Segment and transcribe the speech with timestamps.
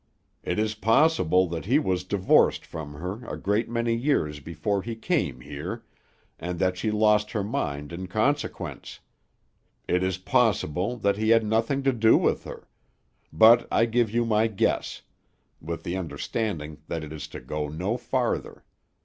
[0.41, 4.95] It is possible that he was divorced from her a great many years before he
[4.95, 5.83] came here,
[6.39, 8.99] and that she lost her mind in consequence;
[9.87, 12.67] it is possible that he had nothing to do with her;
[13.31, 15.03] but I give you my guess,
[15.61, 18.63] with the understanding that it is to go no farther.